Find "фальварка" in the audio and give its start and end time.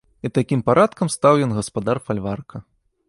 2.09-2.57